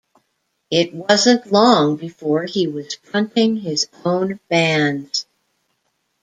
[0.71, 5.27] It wasn't long before he was fronting his own bands.